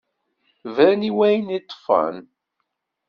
[0.73, 2.17] Bran i wayen i ṭṭfen.